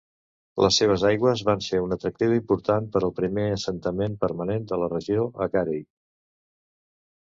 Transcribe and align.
Les 0.63 0.79
seves 0.81 1.03
aigües 1.09 1.43
van 1.49 1.61
ser 1.65 1.83
un 1.89 1.93
atractiu 1.97 2.33
important 2.39 2.89
per 2.97 3.03
al 3.03 3.15
primer 3.21 3.47
assentament 3.59 4.19
permanent 4.27 4.69
de 4.75 4.85
la 4.85 4.93
regió, 4.99 5.31
a 5.49 5.53
Carey. 5.57 5.89